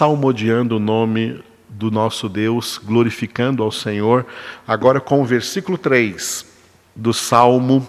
salmodiando 0.00 0.76
o 0.76 0.80
nome 0.80 1.44
do 1.68 1.90
nosso 1.90 2.26
Deus, 2.26 2.78
glorificando 2.82 3.62
ao 3.62 3.70
Senhor, 3.70 4.24
agora 4.66 4.98
com 4.98 5.20
o 5.20 5.26
versículo 5.26 5.76
3 5.76 6.46
do 6.96 7.12
Salmo 7.12 7.86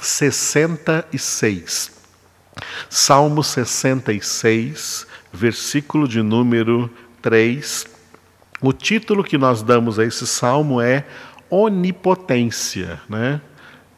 66. 0.00 1.90
Salmo 2.88 3.42
66, 3.42 5.08
versículo 5.32 6.06
de 6.06 6.22
número 6.22 6.88
3. 7.20 7.84
O 8.60 8.72
título 8.72 9.24
que 9.24 9.36
nós 9.36 9.60
damos 9.60 9.98
a 9.98 10.04
esse 10.04 10.28
salmo 10.28 10.80
é 10.80 11.04
Onipotência, 11.50 13.00
né? 13.08 13.40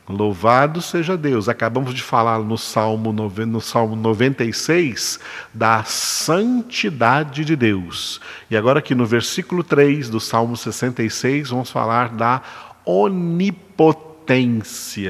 Louvado 0.09 0.81
seja 0.81 1.17
Deus. 1.17 1.49
Acabamos 1.49 1.93
de 1.93 2.01
falar 2.01 2.39
no 2.39 2.57
Salmo, 2.57 3.13
no 3.13 3.61
Salmo 3.61 3.97
96 3.97 5.19
da 5.53 5.83
santidade 5.83 7.45
de 7.45 7.57
Deus. 7.57 8.21
E 8.49 8.57
agora, 8.57 8.79
aqui 8.79 8.95
no 8.95 9.05
versículo 9.05 9.65
3 9.65 10.09
do 10.09 10.21
Salmo 10.21 10.57
66, 10.57 11.51
vamos 11.51 11.71
falar 11.71 12.11
da 12.11 12.41
onipotência 12.85 14.17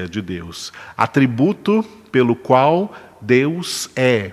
de 0.07 0.19
Deus 0.21 0.73
atributo 0.97 1.85
pelo 2.11 2.35
qual 2.35 2.91
Deus 3.21 3.91
é 3.95 4.31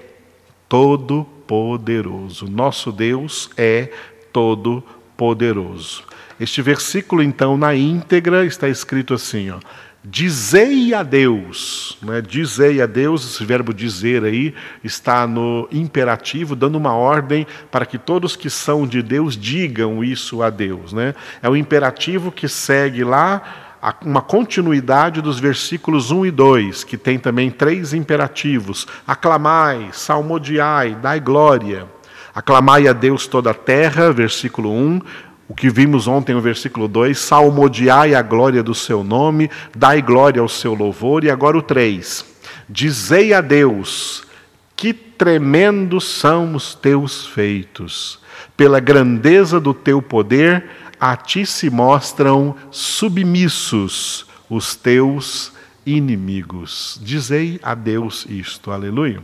todo-poderoso. 0.67 2.49
Nosso 2.49 2.91
Deus 2.91 3.51
é 3.57 3.91
todo-poderoso. 4.33 6.05
Este 6.41 6.63
versículo, 6.63 7.23
então, 7.23 7.57
na 7.57 7.75
íntegra, 7.75 8.45
está 8.47 8.69
escrito 8.69 9.15
assim: 9.15 9.51
ó, 9.51 9.61
Dizei 10.07 10.93
a 10.93 11.03
Deus, 11.03 11.97
né? 12.03 12.21
dizei 12.21 12.83
a 12.83 12.85
Deus, 12.85 13.25
esse 13.25 13.43
verbo 13.43 13.73
dizer 13.73 14.23
aí 14.23 14.55
está 14.83 15.27
no 15.27 15.67
imperativo, 15.73 16.55
dando 16.55 16.77
uma 16.77 16.93
ordem 16.93 17.47
para 17.71 17.87
que 17.87 17.97
todos 17.97 18.37
que 18.37 18.51
são 18.51 18.87
de 18.87 19.03
Deus 19.03 19.35
digam 19.35 20.05
isso 20.05 20.43
a 20.43 20.51
Deus. 20.51 20.93
Né? 20.93 21.15
É 21.43 21.49
o 21.49 21.57
imperativo 21.57 22.31
que 22.31 22.47
segue 22.47 23.03
lá 23.03 23.65
uma 24.05 24.21
continuidade 24.21 25.23
dos 25.23 25.41
versículos 25.41 26.11
1 26.11 26.27
e 26.27 26.31
2, 26.31 26.85
que 26.85 26.99
tem 26.99 27.19
também 27.19 27.51
três 27.51 27.95
imperativos: 27.95 28.87
aclamai, 29.07 29.89
salmodiai, 29.91 30.95
dai 30.97 31.19
glória. 31.19 31.87
Aclamai 32.35 32.89
a 32.89 32.93
Deus 32.93 33.27
toda 33.27 33.53
a 33.53 33.55
terra, 33.55 34.13
versículo 34.13 34.71
1. 34.71 35.01
O 35.49 35.55
que 35.55 35.69
vimos 35.69 36.07
ontem 36.07 36.35
no 36.35 36.41
versículo 36.41 36.89
2, 36.89 37.19
salmodiai 37.19 38.15
a 38.15 38.23
glória 38.23 38.63
do 38.63 38.75
seu 38.75 39.05
nome, 39.05 39.51
dai 39.77 40.01
glória 40.01 40.41
ao 40.41 40.49
seu 40.49 40.75
louvor. 40.75 41.25
E 41.25 41.31
agora 41.31 41.59
o 41.59 41.63
3, 41.63 42.25
dizei 42.69 43.35
a 43.35 43.41
Deus, 43.41 44.25
que 44.75 44.93
tremendos 44.93 46.05
são 46.05 46.55
os 46.55 46.75
teus 46.75 47.27
feitos, 47.27 48.19
pela 48.57 48.81
grandeza 48.81 49.61
do 49.61 49.75
teu 49.75 50.01
poder, 50.01 50.65
a 50.99 51.17
ti 51.17 51.45
se 51.45 51.69
mostram 51.69 52.57
submissos 52.71 54.27
os 54.49 54.75
teus 54.75 55.53
inimigos. 55.85 56.99
Dizei 57.03 57.61
a 57.63 57.75
Deus 57.75 58.27
isto, 58.29 58.71
aleluia. 58.71 59.23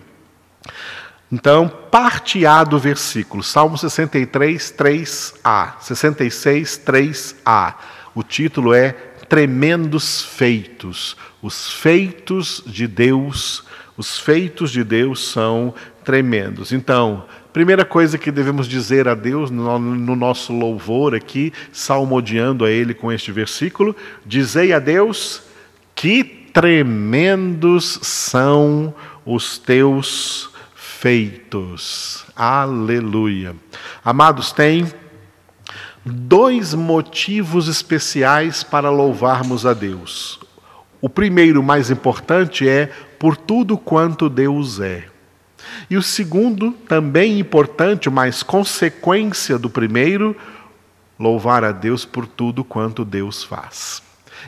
Então, 1.33 1.69
parte 1.69 2.45
A 2.45 2.65
do 2.65 2.77
versículo, 2.77 3.43
Salmo 3.43 3.79
63, 3.79 4.75
3a. 4.77 5.75
66, 5.81 6.83
3a. 6.85 7.75
O 8.15 8.25
título 8.25 8.75
é 8.75 8.93
Tremendos 9.29 10.25
Feitos. 10.25 11.17
Os 11.41 11.73
feitos 11.73 12.65
de 12.67 12.89
Deus, 12.89 13.65
os 13.97 14.19
feitos 14.19 14.73
de 14.73 14.83
Deus 14.83 15.25
são 15.29 15.73
tremendos. 16.05 16.73
Então, 16.73 17.25
primeira 17.53 17.85
coisa 17.85 18.19
que 18.19 18.33
devemos 18.33 18.67
dizer 18.67 19.07
a 19.07 19.15
Deus 19.15 19.53
no, 19.53 19.79
no 19.79 20.17
nosso 20.17 20.53
louvor 20.53 21.15
aqui, 21.15 21.53
salmodiando 21.73 22.65
a 22.65 22.71
Ele 22.71 22.93
com 22.93 23.13
este 23.13 23.31
versículo, 23.31 23.95
dizei 24.27 24.73
a 24.73 24.81
Deus 24.81 25.43
que 25.95 26.25
tremendos 26.25 28.01
são 28.03 28.93
os 29.25 29.59
teus 29.59 30.50
feitos. 30.50 30.50
Aleluia. 32.37 33.57
Amados, 34.05 34.53
tem 34.53 34.87
dois 36.05 36.75
motivos 36.75 37.69
especiais 37.69 38.63
para 38.63 38.91
louvarmos 38.91 39.65
a 39.65 39.73
Deus. 39.73 40.39
O 41.01 41.09
primeiro, 41.09 41.63
mais 41.63 41.91
importante, 41.91 42.69
é 42.69 42.93
por 43.19 43.35
tudo 43.35 43.79
quanto 43.79 44.29
Deus 44.29 44.79
é. 44.79 45.09
E 45.89 45.97
o 45.97 46.03
segundo, 46.03 46.73
também 46.87 47.39
importante, 47.39 48.11
mas 48.11 48.43
consequência 48.43 49.59
do 49.59 49.71
primeiro, 49.71 50.37
louvar 51.19 51.65
a 51.65 51.73
Deus 51.73 52.05
por 52.05 52.27
tudo 52.27 52.63
quanto 52.63 53.07
Deus 53.07 53.43
faz. 53.43 54.03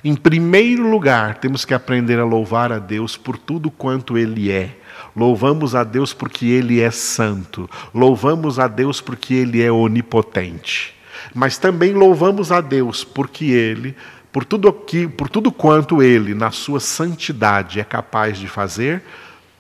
Em 0.05 0.15
primeiro 0.15 0.87
lugar, 0.91 1.39
temos 1.39 1.65
que 1.65 1.73
aprender 1.73 2.19
a 2.19 2.27
louvar 2.27 2.71
a 2.71 2.79
Deus 2.79 3.17
por 3.17 3.39
tudo 3.39 3.71
quanto 3.71 4.19
Ele 4.19 4.53
é. 4.53 4.81
Louvamos 5.15 5.75
a 5.75 5.84
Deus 5.84 6.12
porque 6.12 6.47
Ele 6.47 6.81
é 6.81 6.91
santo. 6.91 7.69
Louvamos 7.95 8.59
a 8.59 8.67
Deus 8.67 9.00
porque 9.00 9.34
Ele 9.34 9.62
é 9.62 9.71
onipotente. 9.71 10.95
Mas 11.34 11.59
também 11.59 11.93
louvamos 11.93 12.50
a 12.50 12.61
Deus 12.61 13.05
porque 13.05 13.47
Ele, 13.47 13.95
por 14.33 14.45
tudo, 14.45 14.73
que, 14.73 15.06
por 15.06 15.28
tudo 15.28 15.53
quanto 15.53 16.03
Ele, 16.03 16.34
na 16.34 16.50
sua 16.50 16.81
santidade, 16.81 17.81
é 17.81 17.84
capaz 17.84 18.39
de 18.39 18.49
fazer, 18.49 19.03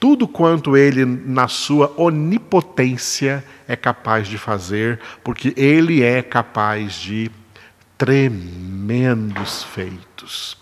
tudo 0.00 0.26
quanto 0.26 0.76
Ele, 0.76 1.04
na 1.04 1.46
sua 1.46 1.92
onipotência, 1.96 3.44
é 3.68 3.76
capaz 3.76 4.26
de 4.26 4.36
fazer, 4.36 4.98
porque 5.22 5.54
Ele 5.56 6.02
é 6.02 6.22
capaz 6.22 6.94
de 6.94 7.30
tremendos 7.96 9.62
feitos. 9.62 10.56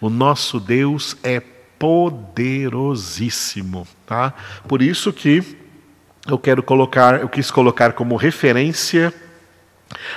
O 0.00 0.08
nosso 0.08 0.60
Deus 0.60 1.16
é 1.22 1.40
poderosíssimo, 1.78 3.86
tá? 4.06 4.32
Por 4.66 4.80
isso 4.82 5.12
que 5.12 5.56
eu 6.26 6.38
quero 6.38 6.62
colocar, 6.62 7.20
eu 7.20 7.28
quis 7.28 7.50
colocar 7.50 7.92
como 7.92 8.16
referência 8.16 9.12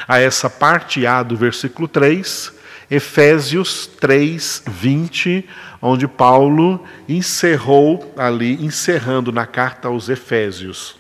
a 0.08 0.20
essa 0.20 0.50
parte 0.50 1.06
A 1.06 1.22
do 1.22 1.36
versículo 1.38 1.88
3, 1.88 2.58
Efésios 2.90 3.86
3, 4.00 4.64
20, 4.68 5.48
onde 5.82 6.08
Paulo 6.08 6.84
encerrou 7.08 8.12
ali, 8.18 8.54
encerrando 8.64 9.32
na 9.32 9.46
carta 9.46 9.88
aos 9.88 10.10
Efésios, 10.10 10.98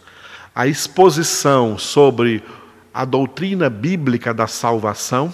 a 0.54 0.68
exposição 0.68 1.76
sobre 1.78 2.44
a 2.94 3.06
doutrina 3.06 3.70
bíblica 3.70 4.34
da 4.34 4.46
salvação 4.46 5.34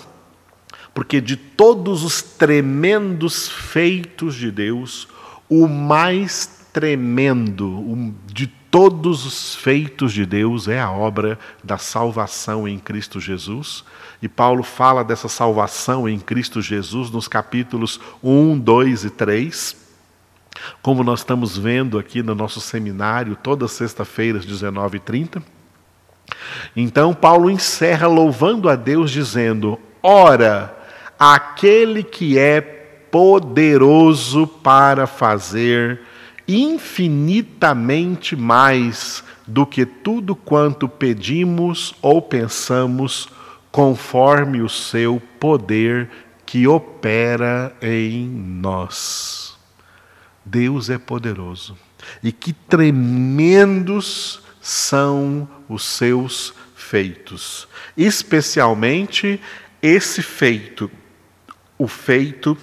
porque 0.96 1.20
de 1.20 1.36
todos 1.36 2.04
os 2.04 2.22
tremendos 2.22 3.50
feitos 3.50 4.34
de 4.34 4.50
Deus, 4.50 5.10
o 5.50 5.68
mais 5.68 6.68
tremendo 6.74 8.14
de 8.26 8.48
todos 8.48 9.26
os 9.26 9.56
feitos 9.56 10.12
de 10.12 10.26
Deus 10.26 10.68
é 10.68 10.82
a 10.82 10.92
obra 10.92 11.40
da 11.64 11.78
salvação 11.78 12.68
em 12.68 12.78
Cristo 12.78 13.20
Jesus. 13.20 13.86
E 14.22 14.28
Paulo 14.28 14.64
fala 14.64 15.04
dessa 15.04 15.30
salvação 15.30 16.10
em 16.10 16.20
Cristo 16.20 16.62
Jesus 16.62 17.10
nos 17.10 17.28
capítulos 17.28 18.02
1, 18.22 18.60
2 18.60 19.06
e 19.06 19.10
3. 19.10 19.78
Como 20.82 21.04
nós 21.04 21.20
estamos 21.20 21.58
vendo 21.58 21.98
aqui 21.98 22.22
no 22.22 22.36
nosso 22.36 22.60
seminário, 22.60 23.38
todas 23.42 23.72
sexta-feiras, 23.72 24.46
19 24.46 24.98
e 24.98 25.00
30. 25.00 25.44
Então, 26.76 27.14
Paulo 27.14 27.50
encerra 27.50 28.08
louvando 28.08 28.68
a 28.68 28.76
Deus, 28.76 29.12
dizendo: 29.12 29.80
Ora, 30.04 30.78
aquele 31.18 32.04
que 32.04 32.38
é 32.38 32.75
poderoso 33.16 34.46
para 34.46 35.08
fazer 35.08 36.02
infinitamente 36.46 38.36
mais 38.36 39.24
do 39.48 39.66
que 39.66 39.86
tudo 39.86 40.36
quanto 40.36 40.90
pedimos 40.90 41.96
ou 42.02 42.22
pensamos, 42.22 43.30
conforme 43.72 44.62
o 44.62 44.68
seu 44.68 45.22
poder 45.40 46.10
que 46.46 46.68
opera 46.68 47.74
em 47.82 48.28
nós. 48.28 49.58
Deus 50.44 50.90
é 50.90 50.98
poderoso. 50.98 51.78
E 52.22 52.34
que 52.34 52.52
tremendos 52.52 54.42
são 54.60 55.48
os 55.70 55.86
seus 55.86 56.54
feitos, 56.76 57.66
especialmente 57.96 59.40
esse 59.82 60.22
feito 60.22 60.92
o 61.78 61.88
feito 61.88 62.58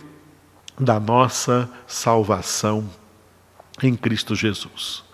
da 0.83 0.99
nossa 0.99 1.71
salvação 1.87 2.89
em 3.83 3.95
Cristo 3.95 4.35
Jesus. 4.35 5.05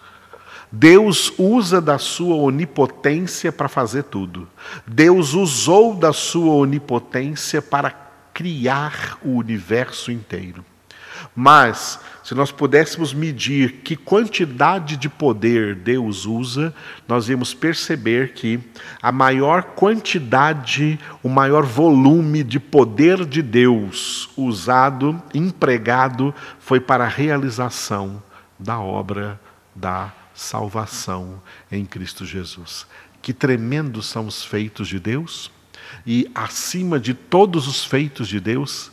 Deus 0.70 1.32
usa 1.38 1.80
da 1.80 1.98
sua 1.98 2.36
onipotência 2.36 3.50
para 3.50 3.68
fazer 3.68 4.04
tudo. 4.04 4.48
Deus 4.86 5.32
usou 5.32 5.94
da 5.94 6.12
sua 6.12 6.54
onipotência 6.54 7.62
para 7.62 7.90
criar 8.34 9.18
o 9.22 9.30
universo 9.30 10.12
inteiro. 10.12 10.64
Mas, 11.34 11.98
se 12.22 12.34
nós 12.34 12.50
pudéssemos 12.52 13.14
medir 13.14 13.80
que 13.84 13.96
quantidade 13.96 14.96
de 14.96 15.08
poder 15.08 15.74
Deus 15.74 16.26
usa, 16.26 16.74
nós 17.06 17.28
íamos 17.28 17.54
perceber 17.54 18.32
que 18.32 18.60
a 19.00 19.10
maior 19.10 19.62
quantidade, 19.62 20.98
o 21.22 21.28
maior 21.28 21.64
volume 21.64 22.42
de 22.42 22.60
poder 22.60 23.24
de 23.24 23.42
Deus 23.42 24.28
usado, 24.36 25.20
empregado, 25.34 26.34
foi 26.58 26.80
para 26.80 27.04
a 27.04 27.08
realização 27.08 28.22
da 28.58 28.78
obra 28.78 29.40
da 29.74 30.12
salvação 30.34 31.40
em 31.70 31.84
Cristo 31.84 32.24
Jesus. 32.24 32.86
Que 33.22 33.32
tremendos 33.32 34.06
são 34.06 34.26
os 34.26 34.44
feitos 34.44 34.88
de 34.88 34.98
Deus, 34.98 35.50
e 36.06 36.30
acima 36.34 36.98
de 36.98 37.14
todos 37.14 37.66
os 37.66 37.84
feitos 37.84 38.28
de 38.28 38.40
Deus, 38.40 38.92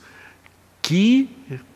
que 0.85 1.27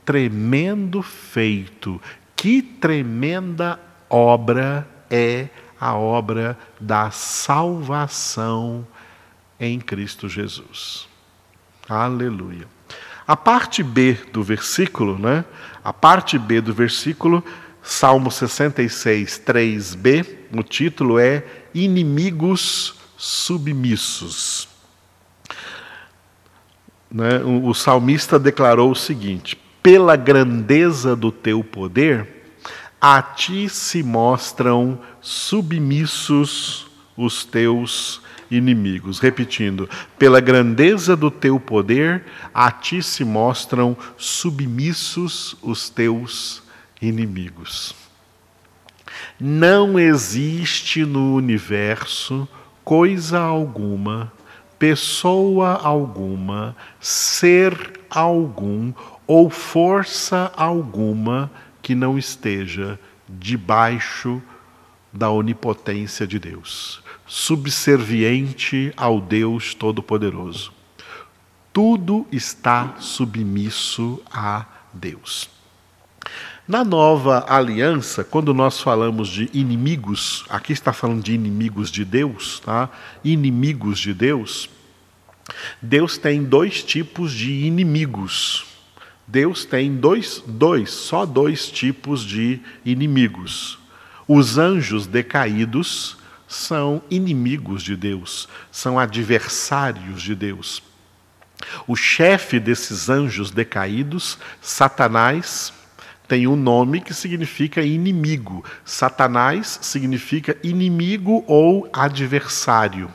tremendo 0.06 1.02
feito, 1.02 2.00
que 2.36 2.62
tremenda 2.62 3.80
obra 4.08 4.88
é 5.10 5.48
a 5.82 5.96
obra 5.96 6.56
da 6.80 7.10
salvação 7.10 8.86
em 9.60 9.80
Cristo 9.80 10.30
Jesus. 10.30 11.08
Aleluia. 11.88 12.68
A 13.28 13.36
parte 13.36 13.82
B 13.82 14.14
do 14.32 14.44
versículo, 14.44 15.18
né? 15.18 15.44
A 15.84 15.92
parte 15.92 16.38
B 16.38 16.62
do 16.62 16.72
versículo, 16.72 17.44
Salmo 17.82 18.30
66, 18.30 19.42
3b, 19.44 20.28
o 20.56 20.62
título 20.62 21.18
é 21.18 21.44
Inimigos 21.74 22.94
Submissos. 23.18 24.70
Né? 27.12 27.40
O 27.44 27.74
salmista 27.74 28.38
declarou 28.38 28.92
o 28.92 28.96
seguinte: 28.96 29.58
Pela 29.82 30.16
grandeza 30.16 31.16
do 31.16 31.32
teu 31.32 31.64
poder, 31.64 32.28
a 33.02 33.22
ti 33.22 33.68
se 33.70 34.04
mostram 34.04 35.00
submissos 35.22 36.88
os 37.16 37.44
teus 37.44 38.22
inimigos. 38.52 39.20
Repetindo, 39.20 39.90
pela 40.18 40.40
grandeza 40.40 41.16
do 41.16 41.32
teu 41.32 41.60
poder, 41.60 42.24
a 42.54 42.72
ti 42.72 43.02
se 43.02 43.24
mostram 43.24 43.98
submissos 44.18 45.56
os 45.62 45.90
teus 45.90 46.64
inimigos. 47.02 47.96
Não 49.40 50.00
existe 50.00 51.06
no 51.06 51.36
universo 51.36 52.48
coisa 52.84 53.40
alguma 53.40 54.32
pessoa 54.80 55.74
alguma, 55.74 56.76
ser 57.00 58.00
algum 58.10 58.94
ou 59.28 59.50
força 59.50 60.52
alguma 60.56 61.52
que 61.82 61.94
não 61.94 62.18
esteja 62.18 62.98
debaixo 63.28 64.42
da 65.12 65.30
onipotência 65.30 66.26
de 66.26 66.40
Deus, 66.40 67.04
subserviente 67.28 68.94
ao 68.96 69.20
Deus 69.20 69.74
Todo-Poderoso. 69.74 70.72
Tudo 71.74 72.26
está 72.32 72.96
submisso 73.00 74.22
a 74.32 74.66
Deus. 74.94 75.59
Na 76.70 76.84
nova 76.84 77.48
aliança, 77.50 78.24
quando 78.24 78.54
nós 78.54 78.80
falamos 78.80 79.28
de 79.28 79.50
inimigos, 79.52 80.46
aqui 80.48 80.72
está 80.72 80.94
falando 80.94 81.24
de 81.24 81.34
inimigos 81.34 81.90
de 81.90 82.06
Deus, 82.06 82.60
tá? 82.60 82.92
Inimigos 83.24 83.98
de 83.98 84.14
Deus. 84.14 84.70
Deus 85.82 86.20
tem 86.20 86.44
dois 86.44 86.84
tipos 86.84 87.32
de 87.34 87.52
inimigos. 87.66 88.68
Deus 89.26 89.66
tem 89.66 89.96
dois, 89.96 90.44
dois, 90.46 90.92
só 90.92 91.26
dois 91.26 91.72
tipos 91.72 92.22
de 92.22 92.60
inimigos. 92.86 93.80
Os 94.28 94.60
anjos 94.60 95.08
decaídos 95.08 96.18
são 96.48 97.02
inimigos 97.10 97.82
de 97.82 97.96
Deus, 97.96 98.48
são 98.72 99.00
adversários 99.00 100.22
de 100.22 100.36
Deus. 100.36 100.84
O 101.88 101.96
chefe 101.96 102.60
desses 102.60 103.10
anjos 103.10 103.50
decaídos, 103.50 104.38
Satanás, 104.62 105.74
tem 106.30 106.46
um 106.46 106.56
nome 106.56 107.02
que 107.02 107.12
significa 107.12 107.82
inimigo. 107.82 108.64
Satanás 108.86 109.80
significa 109.82 110.56
inimigo 110.64 111.44
ou 111.48 111.90
adversário. 111.92 113.10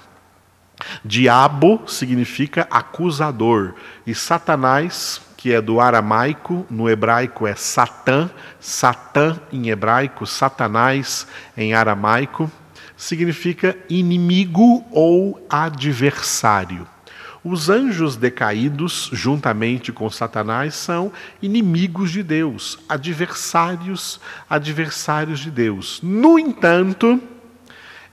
Diabo 1.04 1.82
significa 1.86 2.66
acusador. 2.68 3.76
E 4.04 4.16
Satanás, 4.16 5.22
que 5.36 5.52
é 5.52 5.60
do 5.60 5.80
aramaico, 5.80 6.66
no 6.68 6.90
hebraico 6.90 7.46
é 7.46 7.54
Satã, 7.54 8.28
Satã 8.58 9.38
em 9.52 9.68
hebraico, 9.68 10.26
Satanás 10.26 11.24
em 11.56 11.72
aramaico, 11.72 12.50
significa 12.96 13.76
inimigo 13.88 14.84
ou 14.90 15.46
adversário. 15.48 16.84
Os 17.44 17.68
anjos 17.68 18.16
decaídos, 18.16 19.10
juntamente 19.12 19.92
com 19.92 20.08
Satanás, 20.08 20.74
são 20.74 21.12
inimigos 21.42 22.10
de 22.10 22.22
Deus, 22.22 22.78
adversários, 22.88 24.18
adversários 24.48 25.40
de 25.40 25.50
Deus. 25.50 26.00
No 26.02 26.38
entanto, 26.38 27.20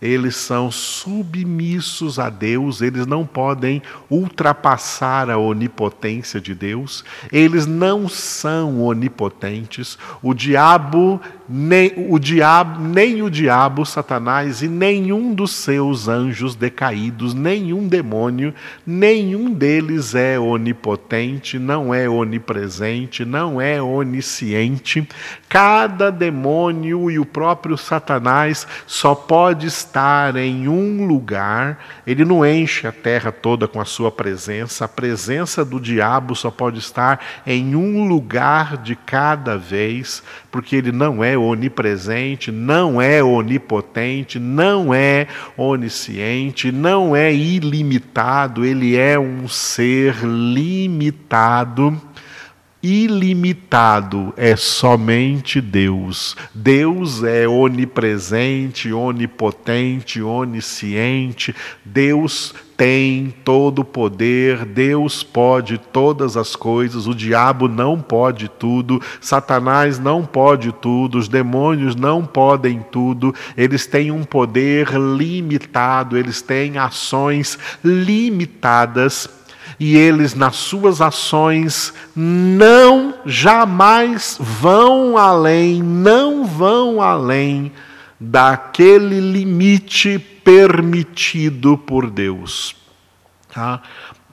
eles 0.01 0.35
são 0.35 0.71
submissos 0.71 2.17
a 2.17 2.29
Deus, 2.29 2.81
eles 2.81 3.05
não 3.05 3.23
podem 3.23 3.83
ultrapassar 4.09 5.29
a 5.29 5.37
onipotência 5.37 6.41
de 6.41 6.55
Deus, 6.55 7.05
eles 7.31 7.67
não 7.67 8.09
são 8.09 8.81
onipotentes. 8.81 9.99
O 10.21 10.33
diabo, 10.33 11.21
nem 11.53 11.91
o 12.09 12.17
diabo, 12.17 12.79
nem 12.79 13.21
o 13.21 13.29
diabo, 13.29 13.85
Satanás 13.85 14.61
e 14.61 14.69
nenhum 14.69 15.33
dos 15.33 15.51
seus 15.51 16.07
anjos 16.07 16.55
decaídos, 16.55 17.33
nenhum 17.33 17.89
demônio, 17.89 18.53
nenhum 18.87 19.51
deles 19.51 20.15
é 20.15 20.39
onipotente, 20.39 21.59
não 21.59 21.93
é 21.93 22.07
onipresente, 22.07 23.25
não 23.25 23.59
é 23.59 23.81
onisciente. 23.81 25.05
Cada 25.49 26.09
demônio 26.09 27.11
e 27.11 27.19
o 27.19 27.25
próprio 27.25 27.77
Satanás 27.77 28.65
só 28.87 29.13
pode 29.13 29.67
estar 29.67 30.37
em 30.37 30.69
um 30.69 31.05
lugar, 31.05 31.79
ele 32.07 32.23
não 32.23 32.45
enche 32.45 32.87
a 32.87 32.93
terra 32.93 33.31
toda 33.31 33.67
com 33.67 33.81
a 33.81 33.85
sua 33.85 34.09
presença, 34.09 34.85
a 34.85 34.87
presença 34.87 35.65
do 35.65 35.81
diabo 35.81 36.33
só 36.33 36.49
pode 36.49 36.79
estar 36.79 37.19
em 37.45 37.75
um 37.75 38.07
lugar 38.07 38.77
de 38.77 38.95
cada 38.95 39.57
vez, 39.57 40.23
porque 40.49 40.77
ele 40.77 40.93
não 40.93 41.21
é 41.21 41.40
onipresente, 41.47 42.51
não 42.51 43.01
é 43.01 43.23
onipotente, 43.23 44.39
não 44.39 44.93
é 44.93 45.27
onisciente, 45.57 46.71
não 46.71 47.15
é 47.15 47.33
ilimitado, 47.33 48.65
ele 48.65 48.95
é 48.97 49.19
um 49.19 49.47
ser 49.47 50.15
limitado 50.23 51.99
ilimitado 52.81 54.33
é 54.35 54.55
somente 54.55 55.61
Deus. 55.61 56.35
Deus 56.53 57.23
é 57.23 57.47
onipresente, 57.47 58.91
onipotente, 58.91 60.21
onisciente. 60.21 61.55
Deus 61.85 62.53
tem 62.81 63.31
todo 63.45 63.79
o 63.79 63.85
poder, 63.85 64.65
Deus 64.65 65.21
pode 65.21 65.77
todas 65.77 66.35
as 66.35 66.55
coisas, 66.55 67.05
o 67.05 67.13
diabo 67.13 67.67
não 67.67 68.01
pode 68.01 68.49
tudo, 68.49 68.99
Satanás 69.21 69.99
não 69.99 70.25
pode 70.25 70.71
tudo, 70.71 71.19
os 71.19 71.27
demônios 71.27 71.95
não 71.95 72.25
podem 72.25 72.83
tudo, 72.91 73.35
eles 73.55 73.85
têm 73.85 74.09
um 74.09 74.23
poder 74.23 74.87
limitado, 74.93 76.17
eles 76.17 76.41
têm 76.41 76.79
ações 76.79 77.59
limitadas 77.83 79.29
e 79.83 79.97
eles 79.97 80.35
nas 80.35 80.57
suas 80.57 81.01
ações 81.01 81.91
não 82.15 83.15
jamais 83.25 84.37
vão 84.39 85.17
além, 85.17 85.81
não 85.81 86.45
vão 86.45 87.01
além 87.01 87.71
daquele 88.19 89.19
limite 89.19 90.19
permitido 90.19 91.79
por 91.79 92.11
Deus. 92.11 92.75
Tá? 93.51 93.81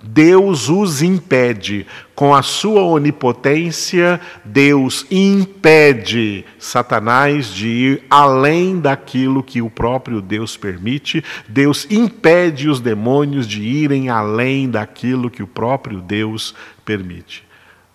Deus 0.02 0.69
os 0.69 1.02
impede. 1.02 1.87
Com 2.14 2.35
a 2.35 2.43
sua 2.43 2.83
onipotência, 2.83 4.21
Deus 4.45 5.07
impede 5.11 6.45
Satanás 6.59 7.47
de 7.52 7.69
ir 7.69 8.02
além 8.09 8.81
daquilo 8.81 9.43
que 9.43 9.61
o 9.61 9.71
próprio 9.71 10.21
Deus 10.21 10.57
permite. 10.57 11.25
Deus 11.49 11.87
impede 11.90 12.69
os 12.69 12.81
demônios 12.81 13.47
de 13.47 13.62
irem 13.62 14.09
além 14.09 14.71
daquilo 14.71 15.31
que 15.31 15.43
o 15.43 15.47
próprio 15.49 16.00
Deus 16.00 16.55
permite. 16.85 17.45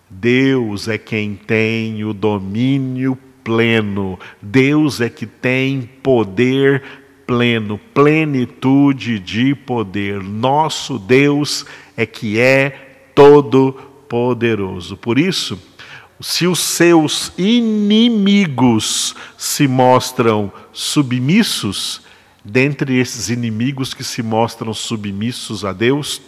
Deus 0.08 0.88
é 0.88 0.98
quem 0.98 1.34
tem 1.34 2.04
o 2.04 2.12
domínio 2.12 3.18
pleno. 3.42 4.18
Deus 4.40 5.00
é 5.00 5.08
que 5.08 5.26
tem 5.26 5.88
poder 6.02 6.82
pleno, 7.26 7.78
plenitude 7.92 9.18
de 9.18 9.54
poder. 9.54 10.22
Nosso 10.22 10.98
Deus 10.98 11.66
é 11.66 11.83
que 12.04 12.38
é 12.38 13.10
todo 13.14 13.72
poderoso. 14.08 14.96
Por 14.96 15.18
isso, 15.18 15.58
se 16.20 16.46
os 16.46 16.58
seus 16.58 17.32
inimigos 17.36 19.14
se 19.36 19.68
mostram 19.68 20.52
submissos, 20.72 22.00
dentre 22.44 22.98
esses 22.98 23.30
inimigos 23.30 23.94
que 23.94 24.04
se 24.04 24.22
mostram 24.22 24.72
submissos 24.74 25.64
a 25.64 25.72
Deus, 25.72 26.20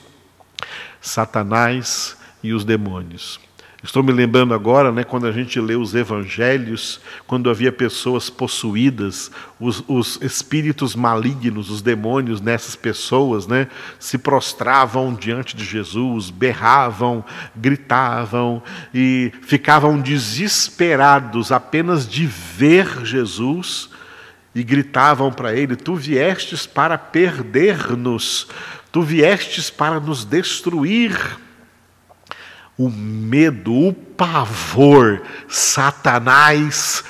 Satanás 1.01 2.17
e 2.43 2.53
os 2.53 2.65
demônios. 2.65 3.46
Estou 3.87 4.03
me 4.03 4.13
lembrando 4.13 4.53
agora, 4.53 4.91
né, 4.91 5.05
quando 5.05 5.29
a 5.29 5.33
gente 5.33 5.61
lê 5.61 5.77
os 5.77 5.95
evangelhos, 5.95 7.01
quando 7.25 7.49
havia 7.49 7.71
pessoas 7.71 8.29
possuídas, 8.29 9.31
os, 9.61 9.83
os, 9.87 10.21
espíritos 10.21 10.97
malignos, 10.97 11.71
os 11.71 11.83
demônios 11.83 12.41
nessas 12.41 12.75
pessoas, 12.75 13.47
né, 13.47 13.69
se 14.01 14.19
prostravam 14.19 15.15
diante 15.15 15.57
de 15.57 15.65
Jesus, 15.65 16.31
berravam, 16.31 17.25
gritavam 17.55 18.61
e 18.93 19.33
ficavam 19.43 20.01
desesperados 20.01 21.53
apenas 21.53 22.09
de 22.09 22.27
ver 22.27 23.07
Jesus 23.07 23.89
e 24.53 24.65
gritavam 24.65 25.31
para 25.33 25.55
ele: 25.55 25.77
Tu 25.77 25.95
viestes 25.95 26.67
para 26.67 26.99
perder-nos, 26.99 28.49
tu 28.91 29.01
viestes 29.01 29.71
para 29.71 30.01
nos 30.01 30.25
destruir 30.25 31.46
o 32.79 32.91
medo, 32.91 33.89
o 33.89 33.93
pavor. 33.93 35.23
Satanás 35.49 37.05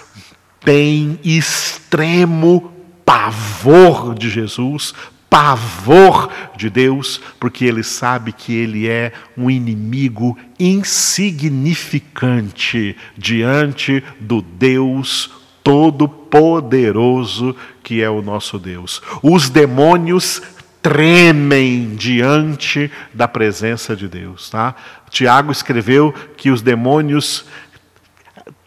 tem 0.60 1.18
extremo 1.24 2.72
pavor 3.04 4.14
de 4.14 4.28
Jesus, 4.28 4.92
pavor 5.30 6.28
de 6.56 6.68
Deus, 6.70 7.20
porque 7.38 7.64
ele 7.64 7.82
sabe 7.82 8.32
que 8.32 8.54
ele 8.54 8.88
é 8.88 9.12
um 9.36 9.50
inimigo 9.50 10.38
insignificante 10.58 12.96
diante 13.16 14.02
do 14.20 14.42
Deus 14.42 15.30
Todo-Poderoso 15.62 17.56
que 17.86 18.02
é 18.02 18.10
o 18.10 18.20
nosso 18.20 18.58
Deus. 18.58 19.00
Os 19.22 19.48
demônios 19.48 20.42
tremem 20.86 21.96
diante 21.96 22.88
da 23.12 23.26
presença 23.26 23.96
de 23.96 24.06
Deus. 24.06 24.48
Tá? 24.48 24.72
Tiago 25.10 25.50
escreveu 25.50 26.14
que 26.36 26.48
os 26.48 26.62
demônios 26.62 27.44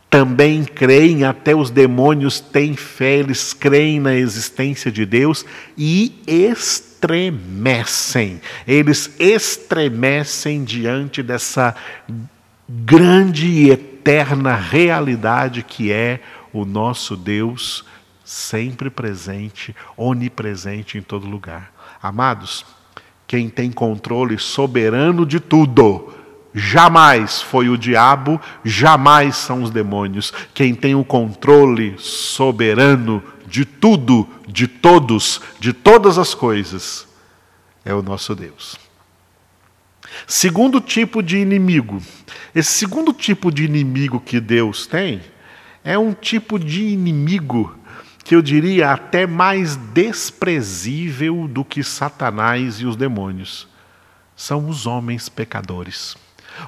também 0.09 0.65
creem, 0.65 1.23
até 1.23 1.55
os 1.55 1.69
demônios 1.69 2.41
têm 2.41 2.75
fé, 2.75 3.19
eles 3.19 3.53
creem 3.53 4.01
na 4.01 4.13
existência 4.15 4.91
de 4.91 5.05
Deus 5.05 5.45
e 5.77 6.21
estremecem. 6.27 6.81
Eles 8.67 9.15
estremecem 9.17 10.65
diante 10.65 11.23
dessa 11.23 11.73
grande 12.67 13.47
e 13.47 13.69
eterna 13.69 14.55
realidade 14.55 15.63
que 15.63 15.89
é 15.89 16.19
o 16.51 16.65
nosso 16.65 17.15
Deus 17.15 17.85
sempre 18.25 18.89
presente, 18.89 19.73
onipresente 19.95 20.97
em 20.97 21.01
todo 21.01 21.25
lugar. 21.25 21.78
Amados, 22.01 22.65
quem 23.27 23.49
tem 23.49 23.71
controle 23.71 24.39
soberano 24.39 25.25
de 25.25 25.39
tudo, 25.39 26.13
jamais 26.53 27.41
foi 27.41 27.69
o 27.69 27.77
diabo, 27.77 28.39
jamais 28.63 29.35
são 29.35 29.63
os 29.63 29.69
demônios. 29.69 30.33
Quem 30.53 30.73
tem 30.73 30.95
o 30.95 31.03
controle 31.03 31.95
soberano 31.97 33.21
de 33.45 33.65
tudo, 33.65 34.27
de 34.47 34.67
todos, 34.67 35.41
de 35.59 35.73
todas 35.73 36.17
as 36.17 36.33
coisas, 36.33 37.07
é 37.83 37.93
o 37.93 38.01
nosso 38.01 38.33
Deus. 38.33 38.77
Segundo 40.25 40.79
tipo 40.79 41.21
de 41.21 41.37
inimigo. 41.37 42.01
Esse 42.53 42.73
segundo 42.73 43.13
tipo 43.13 43.51
de 43.51 43.63
inimigo 43.65 44.19
que 44.19 44.39
Deus 44.39 44.87
tem 44.87 45.21
é 45.83 45.97
um 45.97 46.13
tipo 46.13 46.59
de 46.59 46.83
inimigo 46.83 47.78
que 48.29 48.35
eu 48.35 48.43
diria 48.43 48.91
até 48.91 49.25
mais 49.25 49.75
desprezível 49.75 51.47
do 51.47 51.65
que 51.65 51.83
Satanás 51.83 52.79
e 52.79 52.85
os 52.85 52.95
demônios. 52.95 53.67
São 54.35 54.69
os 54.69 54.85
homens 54.85 55.27
pecadores. 55.27 56.15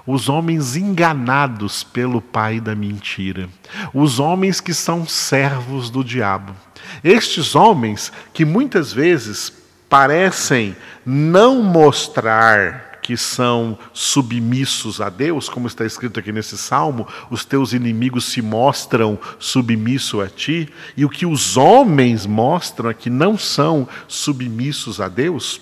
Os 0.08 0.27
homens 0.27 0.75
enganados 0.75 1.84
pelo 1.84 2.20
pai 2.20 2.60
da 2.60 2.74
mentira, 2.74 3.48
os 3.94 4.20
homens 4.20 4.60
que 4.60 4.74
são 4.74 5.06
servos 5.06 5.91
do 5.91 6.03
diabo. 6.03 6.56
Estes 7.03 7.53
homens 7.53 8.12
que 8.34 8.44
muitas 8.44 8.91
vezes 8.91 9.53
parecem 9.88 10.75
não 11.06 11.62
mostrar 11.62 12.91
que 13.01 13.17
são 13.17 13.77
submissos 13.93 15.01
a 15.01 15.10
Deus, 15.10 15.50
como 15.50 15.67
está 15.67 15.86
escrito 15.86 16.20
aqui 16.20 16.31
nesse 16.31 16.58
salmo, 16.58 17.08
os 17.29 17.43
teus 17.43 17.74
inimigos 17.74 18.25
se 18.25 18.41
mostram 18.41 19.17
submissos 19.39 20.22
a 20.22 20.29
ti, 20.29 20.70
e 20.96 21.03
o 21.03 21.10
que 21.10 21.25
os 21.25 21.58
homens 21.58 22.25
mostram 22.25 22.89
é 22.89 22.93
que 22.93 23.10
não 23.10 23.38
são 23.38 23.88
submissos 24.08 25.01
a 25.01 25.08
Deus. 25.08 25.62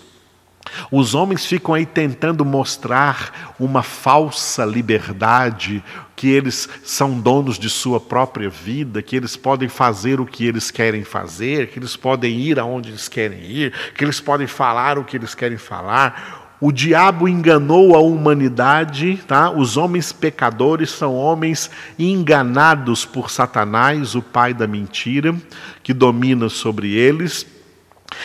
Os 0.91 1.15
homens 1.15 1.45
ficam 1.45 1.73
aí 1.73 1.85
tentando 1.85 2.45
mostrar 2.45 3.55
uma 3.59 3.81
falsa 3.81 4.65
liberdade, 4.65 5.83
que 6.15 6.27
eles 6.27 6.67
são 6.83 7.19
donos 7.19 7.57
de 7.57 7.69
sua 7.69 7.99
própria 7.99 8.49
vida, 8.49 9.01
que 9.01 9.15
eles 9.15 9.35
podem 9.35 9.69
fazer 9.69 10.19
o 10.19 10.25
que 10.25 10.45
eles 10.45 10.69
querem 10.69 11.03
fazer, 11.03 11.67
que 11.67 11.79
eles 11.79 11.95
podem 11.95 12.39
ir 12.39 12.59
aonde 12.59 12.89
eles 12.89 13.07
querem 13.07 13.39
ir, 13.39 13.73
que 13.95 14.03
eles 14.03 14.19
podem 14.19 14.45
falar 14.45 14.97
o 14.97 15.03
que 15.03 15.17
eles 15.17 15.33
querem 15.33 15.57
falar. 15.57 16.38
O 16.61 16.71
diabo 16.73 17.27
enganou 17.27 17.95
a 17.95 17.99
humanidade, 17.99 19.21
tá? 19.25 19.49
Os 19.49 19.77
homens 19.77 20.11
pecadores 20.11 20.89
são 20.89 21.15
homens 21.15 21.71
enganados 21.97 23.05
por 23.05 23.31
Satanás, 23.31 24.13
o 24.13 24.21
pai 24.21 24.53
da 24.53 24.67
mentira, 24.67 25.33
que 25.81 25.93
domina 25.93 26.49
sobre 26.49 26.93
eles 26.93 27.58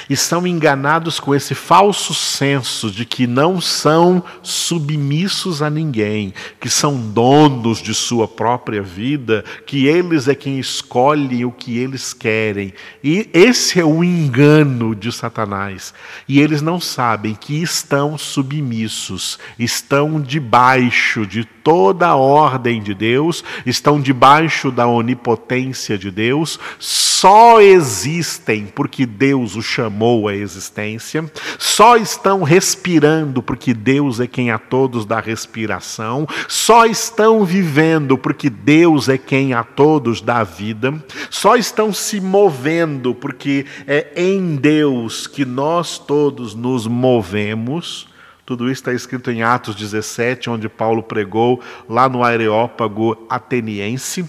e 0.08 0.16
são 0.16 0.46
enganados 0.46 1.18
com 1.18 1.34
esse 1.34 1.54
falso 1.54 2.14
senso 2.14 2.90
de 2.90 3.04
que 3.04 3.26
não 3.26 3.60
são 3.60 4.22
submissos 4.42 5.62
a 5.62 5.70
ninguém, 5.70 6.32
que 6.60 6.68
são 6.68 6.96
donos 6.96 7.78
de 7.78 7.94
sua 7.94 8.26
própria 8.28 8.82
vida, 8.82 9.44
que 9.66 9.86
eles 9.86 10.28
é 10.28 10.34
quem 10.34 10.58
escolhem 10.58 11.44
o 11.44 11.52
que 11.52 11.78
eles 11.78 12.12
querem. 12.12 12.72
E 13.02 13.28
esse 13.32 13.80
é 13.80 13.84
o 13.84 14.04
engano 14.04 14.94
de 14.94 15.10
Satanás. 15.12 15.94
E 16.28 16.40
eles 16.40 16.60
não 16.60 16.80
sabem 16.80 17.34
que 17.34 17.62
estão 17.62 18.18
submissos, 18.18 19.38
estão 19.58 20.20
debaixo 20.20 21.26
de 21.26 21.44
toda 21.44 22.08
a 22.08 22.16
ordem 22.16 22.82
de 22.82 22.94
Deus, 22.94 23.42
estão 23.64 24.00
debaixo 24.00 24.70
da 24.70 24.86
onipotência 24.86 25.96
de 25.96 26.10
Deus, 26.10 26.60
só 26.78 27.60
existem 27.60 28.66
porque 28.66 29.06
Deus 29.06 29.56
os 29.56 29.64
chamou 29.74 30.28
à 30.28 30.34
existência, 30.34 31.24
só 31.58 31.96
estão 31.96 32.42
respirando 32.42 33.42
porque 33.42 33.74
Deus 33.74 34.20
é 34.20 34.26
quem 34.26 34.50
a 34.50 34.58
todos 34.58 35.04
dá 35.04 35.18
respiração, 35.18 36.26
só 36.48 36.86
estão 36.86 37.44
vivendo 37.44 38.16
porque 38.16 38.48
Deus 38.48 39.08
é 39.08 39.18
quem 39.18 39.52
a 39.52 39.64
todos 39.64 40.20
dá 40.20 40.44
vida, 40.44 40.94
só 41.28 41.56
estão 41.56 41.92
se 41.92 42.20
movendo 42.20 43.14
porque 43.14 43.66
é 43.86 44.12
em 44.16 44.56
Deus 44.56 45.26
que 45.26 45.44
nós 45.44 45.98
todos 45.98 46.54
nos 46.54 46.86
movemos. 46.86 48.08
Tudo 48.46 48.64
isso 48.64 48.82
está 48.82 48.92
escrito 48.92 49.30
em 49.30 49.42
Atos 49.42 49.74
17, 49.74 50.50
onde 50.50 50.68
Paulo 50.68 51.02
pregou 51.02 51.62
lá 51.88 52.08
no 52.08 52.22
Areópago 52.22 53.26
ateniense. 53.28 54.28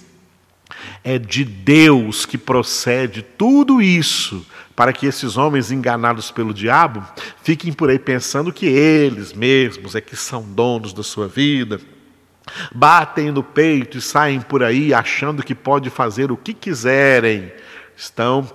É 1.04 1.20
de 1.20 1.44
Deus 1.44 2.26
que 2.26 2.38
procede 2.38 3.22
tudo 3.22 3.82
isso, 3.82 4.46
para 4.76 4.92
que 4.92 5.06
esses 5.06 5.38
homens 5.38 5.72
enganados 5.72 6.32
pelo 6.32 6.54
diabo 6.54 7.04
fiquem 7.42 7.72
por 7.72 7.90
aí 7.90 7.98
pensando 7.98 8.52
que 8.52 8.66
eles 8.66 9.34
mesmos 9.34 9.96
é 9.96 10.02
que 10.02 10.16
são 10.16 10.44
donos 10.44 10.92
da 10.92 11.02
sua 11.02 11.28
vida, 11.28 11.80
batem 12.74 13.32
no 13.32 13.42
peito 13.42 13.98
e 13.98 14.02
saem 14.02 14.42
por 14.42 14.62
aí 14.62 14.94
achando 14.94 15.44
que 15.44 15.56
pode 15.56 15.90
fazer 15.90 16.32
o 16.32 16.38
que 16.38 16.54
quiserem. 16.54 17.52
Estão 17.96 18.48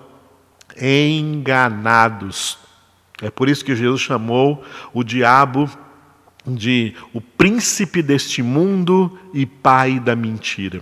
enganados. 0.81 2.59
É 3.23 3.31
por 3.31 3.49
isso 3.49 3.65
que 3.65 3.75
Jesus 3.75 4.03
chamou 4.03 4.63
o 4.93 5.03
diabo 5.03 5.69
de 6.47 6.95
o 7.13 7.21
príncipe 7.21 8.03
deste 8.03 8.43
mundo 8.43 9.19
e 9.33 9.45
pai 9.45 9.99
da 9.99 10.15
mentira 10.15 10.81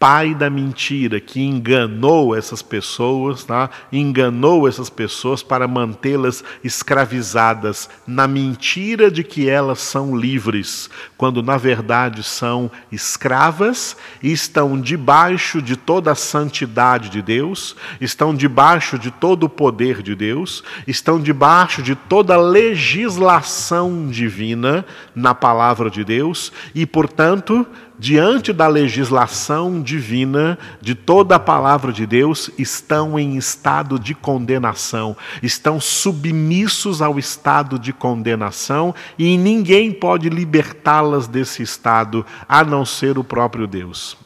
pai 0.00 0.34
da 0.34 0.48
mentira 0.48 1.20
que 1.20 1.42
enganou 1.42 2.34
essas 2.34 2.62
pessoas, 2.62 3.44
tá? 3.44 3.68
enganou 3.92 4.66
essas 4.66 4.88
pessoas 4.88 5.42
para 5.42 5.68
mantê-las 5.68 6.42
escravizadas 6.64 7.86
na 8.06 8.26
mentira 8.26 9.10
de 9.10 9.22
que 9.22 9.46
elas 9.46 9.78
são 9.80 10.16
livres, 10.16 10.88
quando 11.18 11.42
na 11.42 11.58
verdade 11.58 12.22
são 12.22 12.70
escravas 12.90 13.94
e 14.22 14.32
estão 14.32 14.80
debaixo 14.80 15.60
de 15.60 15.76
toda 15.76 16.12
a 16.12 16.14
santidade 16.14 17.10
de 17.10 17.20
Deus, 17.20 17.76
estão 18.00 18.34
debaixo 18.34 18.98
de 18.98 19.10
todo 19.10 19.44
o 19.44 19.50
poder 19.50 20.00
de 20.00 20.14
Deus, 20.14 20.64
estão 20.86 21.20
debaixo 21.20 21.82
de 21.82 21.94
toda 21.94 22.36
a 22.36 22.40
legislação 22.40 24.08
divina 24.08 24.82
na 25.14 25.34
palavra 25.34 25.90
de 25.90 26.02
Deus 26.02 26.50
e, 26.74 26.86
portanto, 26.86 27.66
diante 28.00 28.50
da 28.50 28.66
legislação 28.66 29.82
divina, 29.82 30.58
de 30.80 30.94
toda 30.94 31.36
a 31.36 31.38
palavra 31.38 31.92
de 31.92 32.06
Deus, 32.06 32.50
estão 32.56 33.18
em 33.18 33.36
estado 33.36 33.98
de 33.98 34.14
condenação, 34.14 35.14
estão 35.42 35.78
submissos 35.78 37.02
ao 37.02 37.18
estado 37.18 37.78
de 37.78 37.92
condenação 37.92 38.94
e 39.18 39.36
ninguém 39.36 39.92
pode 39.92 40.30
libertá-las 40.30 41.28
desse 41.28 41.62
estado 41.62 42.24
a 42.48 42.64
não 42.64 42.86
ser 42.86 43.18
o 43.18 43.22
próprio 43.22 43.66
Deus. 43.66 44.16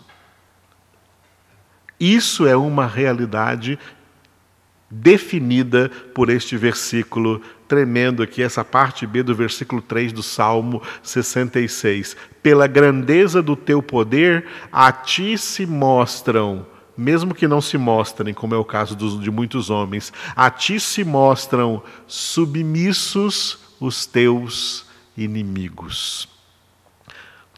Isso 1.98 2.46
é 2.46 2.56
uma 2.56 2.86
realidade 2.86 3.76
definida 4.88 5.90
por 6.14 6.30
este 6.30 6.56
versículo 6.56 7.42
tremendo 7.66 8.22
aqui, 8.22 8.42
essa 8.42 8.64
parte 8.64 9.06
B 9.06 9.22
do 9.22 9.34
versículo 9.34 9.80
3 9.80 10.12
do 10.12 10.22
Salmo 10.22 10.82
66. 11.02 12.16
Pela 12.42 12.66
grandeza 12.66 13.42
do 13.42 13.56
teu 13.56 13.82
poder, 13.82 14.46
a 14.70 14.92
ti 14.92 15.36
se 15.38 15.66
mostram, 15.66 16.66
mesmo 16.96 17.34
que 17.34 17.48
não 17.48 17.60
se 17.60 17.78
mostrem, 17.78 18.34
como 18.34 18.54
é 18.54 18.58
o 18.58 18.64
caso 18.64 18.94
dos, 18.94 19.20
de 19.20 19.30
muitos 19.30 19.70
homens, 19.70 20.12
a 20.36 20.50
ti 20.50 20.78
se 20.78 21.04
mostram 21.04 21.82
submissos 22.06 23.58
os 23.80 24.06
teus 24.06 24.86
inimigos. 25.16 26.28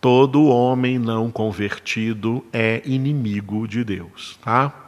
Todo 0.01 0.47
homem 0.47 0.99
não 0.99 1.31
convertido 1.31 2.45
é 2.53 2.83
inimigo 2.85 3.67
de 3.67 3.83
Deus, 3.83 4.39
tá? 4.43 4.86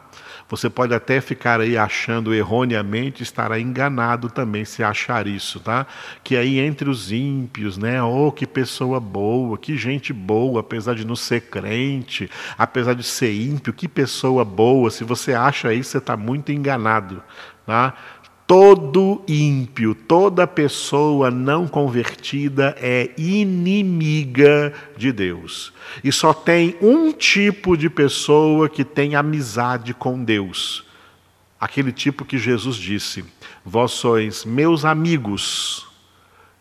Você 0.49 0.67
pode 0.67 0.95
até 0.95 1.21
ficar 1.21 1.61
aí 1.61 1.77
achando 1.77 2.33
erroneamente, 2.33 3.21
estará 3.21 3.59
enganado 3.59 4.29
também 4.29 4.65
se 4.65 4.83
achar 4.83 5.27
isso, 5.27 5.59
tá? 5.59 5.85
Que 6.23 6.35
aí 6.35 6.57
entre 6.57 6.89
os 6.89 7.11
ímpios, 7.11 7.77
né? 7.77 8.01
Oh, 8.01 8.31
que 8.31 8.47
pessoa 8.47 8.99
boa, 8.99 9.59
que 9.59 9.77
gente 9.77 10.11
boa, 10.11 10.61
apesar 10.61 10.95
de 10.95 11.05
não 11.05 11.15
ser 11.15 11.41
crente, 11.41 12.29
apesar 12.57 12.95
de 12.95 13.03
ser 13.03 13.31
ímpio, 13.31 13.71
que 13.71 13.87
pessoa 13.87 14.43
boa. 14.43 14.89
Se 14.89 15.03
você 15.03 15.35
acha 15.35 15.71
isso, 15.71 15.91
você 15.91 15.99
está 15.99 16.17
muito 16.17 16.51
enganado, 16.51 17.21
tá? 17.63 17.93
Todo 18.49 19.21
ímpio, 19.27 19.93
toda 19.93 20.47
pessoa 20.47 21.29
não 21.29 21.67
convertida 21.67 22.75
é 22.81 23.11
inimiga 23.15 24.73
de 24.97 25.11
Deus. 25.11 25.71
E 26.03 26.11
só 26.11 26.33
tem 26.33 26.75
um 26.81 27.11
tipo 27.11 27.77
de 27.77 27.91
pessoa 27.91 28.67
que 28.67 28.83
tem 28.83 29.13
amizade 29.13 29.93
com 29.93 30.23
Deus. 30.23 30.83
Aquele 31.61 31.91
tipo 31.91 32.25
que 32.25 32.39
Jesus 32.39 32.75
disse: 32.75 33.23
Vós 33.63 33.91
sois 33.91 34.43
meus 34.43 34.83
amigos, 34.83 35.85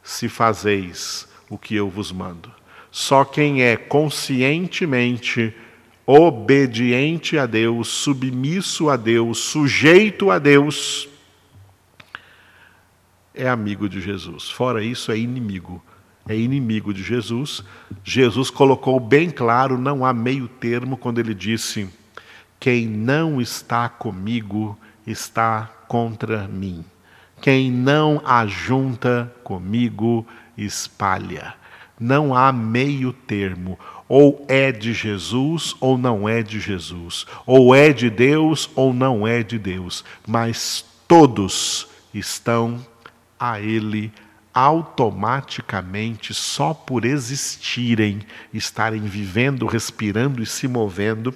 se 0.03 0.29
fazeis 0.29 1.27
o 1.49 1.57
que 1.57 1.75
eu 1.75 1.89
vos 1.89 2.13
mando. 2.13 2.53
Só 2.91 3.25
quem 3.25 3.63
é 3.63 3.79
conscientemente 3.79 5.55
obediente 6.05 7.39
a 7.39 7.47
Deus, 7.47 7.89
submisso 7.89 8.91
a 8.91 8.97
Deus, 8.97 9.39
sujeito 9.39 10.31
a 10.31 10.39
Deus, 10.39 11.09
é 13.39 13.49
amigo 13.49 13.89
de 13.89 14.01
Jesus. 14.01 14.51
Fora 14.51 14.83
isso, 14.83 15.11
é 15.13 15.19
inimigo. 15.19 15.83
É 16.29 16.37
inimigo 16.37 16.93
de 16.93 17.03
Jesus. 17.03 17.63
Jesus 18.05 18.51
colocou 18.51 19.01
bem 19.01 19.31
claro, 19.31 19.79
não 19.79 20.05
há 20.05 20.13
meio 20.13 20.47
termo, 20.47 20.97
quando 20.97 21.19
ele 21.19 21.33
disse: 21.33 21.89
Quem 22.61 22.87
não 22.87 23.41
está 23.41 23.89
comigo 23.89 24.77
está 25.07 25.71
contra 25.89 26.47
mim. 26.47 26.85
Quem 27.41 27.71
não 27.71 28.21
ajunta 28.27 29.33
comigo 29.43 30.27
espalha. 30.57 31.55
Não 31.99 32.35
há 32.35 32.53
meio 32.53 33.13
termo. 33.13 33.79
Ou 34.09 34.45
é 34.49 34.73
de 34.73 34.93
Jesus 34.93 35.75
ou 35.81 35.97
não 35.97 36.29
é 36.29 36.43
de 36.43 36.61
Jesus. 36.61 37.27
Ou 37.47 37.75
é 37.75 37.93
de 37.93 38.11
Deus 38.11 38.69
ou 38.75 38.93
não 38.93 39.27
é 39.27 39.43
de 39.43 39.59
Deus. 39.59 40.05
Mas 40.27 40.85
todos 41.07 41.89
estão 42.13 42.85
a 43.39 43.61
Ele 43.61 44.13
automaticamente, 44.53 46.35
só 46.35 46.75
por 46.75 47.05
existirem, 47.05 48.21
estarem 48.53 49.03
vivendo, 49.03 49.67
respirando 49.67 50.43
e 50.43 50.47
se 50.47 50.67
movendo, 50.67 51.33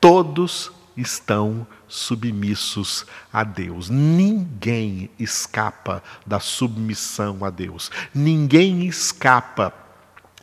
todos 0.00 0.70
estão 0.96 1.66
submissos 1.88 3.06
a 3.32 3.44
Deus. 3.44 3.88
Ninguém 3.88 5.10
escapa 5.18 6.02
da 6.26 6.40
submissão 6.40 7.44
a 7.44 7.50
Deus. 7.50 7.90
Ninguém 8.14 8.86
escapa 8.86 9.72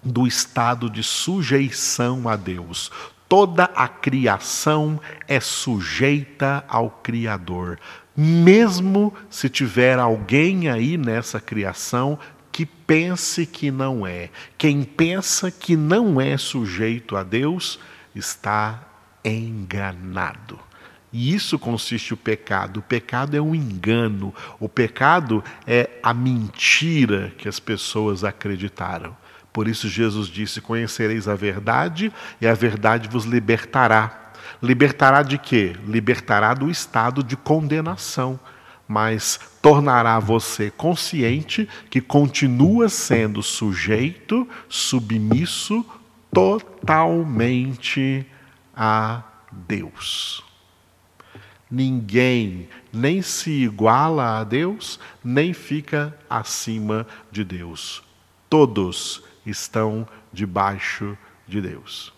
do 0.03 0.27
estado 0.27 0.89
de 0.89 1.03
sujeição 1.03 2.27
a 2.27 2.35
Deus. 2.35 2.91
Toda 3.27 3.65
a 3.75 3.87
criação 3.87 4.99
é 5.27 5.39
sujeita 5.39 6.63
ao 6.67 6.89
Criador 6.89 7.79
mesmo 8.15 9.13
se 9.29 9.49
tiver 9.49 9.99
alguém 9.99 10.69
aí 10.69 10.97
nessa 10.97 11.39
criação 11.39 12.17
que 12.51 12.65
pense 12.65 13.45
que 13.45 13.71
não 13.71 14.05
é. 14.05 14.29
Quem 14.57 14.83
pensa 14.83 15.49
que 15.49 15.75
não 15.75 16.21
é 16.21 16.37
sujeito 16.37 17.15
a 17.15 17.23
Deus 17.23 17.79
está 18.13 18.87
enganado. 19.25 20.59
E 21.11 21.33
isso 21.33 21.59
consiste 21.59 22.13
o 22.13 22.17
pecado. 22.17 22.79
O 22.79 22.83
pecado 22.83 23.35
é 23.35 23.41
um 23.41 23.53
engano. 23.53 24.33
O 24.59 24.67
pecado 24.67 25.43
é 25.65 25.89
a 26.01 26.13
mentira 26.13 27.31
que 27.37 27.47
as 27.47 27.59
pessoas 27.59 28.23
acreditaram. 28.23 29.15
Por 29.51 29.67
isso 29.67 29.87
Jesus 29.87 30.27
disse: 30.27 30.59
Conhecereis 30.59 31.27
a 31.27 31.35
verdade, 31.35 32.11
e 32.41 32.47
a 32.47 32.55
verdade 32.55 33.07
vos 33.07 33.25
libertará. 33.25 34.22
Libertará 34.63 35.21
de 35.23 35.37
quê? 35.37 35.75
Libertará 35.85 36.53
do 36.53 36.71
estado 36.71 37.21
de 37.21 37.35
condenação, 37.35 38.39
mas 38.87 39.37
tornará 39.61 40.17
você 40.19 40.71
consciente 40.71 41.67
que 41.89 41.99
continua 41.99 42.87
sendo 42.87 43.43
sujeito, 43.43 44.47
submisso 44.69 45.85
totalmente 46.31 48.25
a 48.73 49.21
Deus. 49.51 50.41
Ninguém 51.69 52.69
nem 52.93 53.21
se 53.21 53.51
iguala 53.51 54.39
a 54.39 54.45
Deus, 54.45 54.97
nem 55.21 55.51
fica 55.51 56.17
acima 56.29 57.05
de 57.29 57.43
Deus. 57.43 58.01
Todos 58.49 59.23
estão 59.45 60.07
debaixo 60.31 61.17
de 61.45 61.59
Deus. 61.59 62.13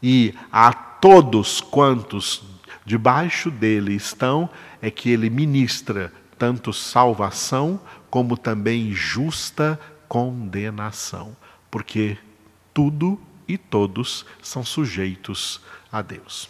E 0.00 0.32
a 0.52 0.87
todos 1.00 1.60
quantos 1.60 2.42
debaixo 2.84 3.50
dele 3.50 3.94
estão, 3.94 4.48
é 4.80 4.90
que 4.90 5.10
ele 5.10 5.28
ministra 5.28 6.12
tanto 6.38 6.72
salvação 6.72 7.80
como 8.08 8.36
também 8.36 8.92
justa 8.92 9.78
condenação, 10.08 11.36
porque 11.70 12.16
tudo 12.72 13.20
e 13.46 13.58
todos 13.58 14.24
são 14.42 14.64
sujeitos 14.64 15.60
a 15.92 16.00
Deus. 16.00 16.48